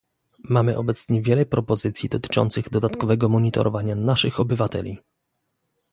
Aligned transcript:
Mamy 0.43 0.77
obecnie 0.77 1.21
wiele 1.21 1.45
propozycji 1.45 2.09
dotyczących 2.09 2.69
dodatkowego 2.69 3.29
monitorowania 3.29 3.95
naszych 3.95 4.39
obywateli 4.39 4.99